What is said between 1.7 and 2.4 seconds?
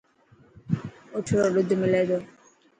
ملي تو؟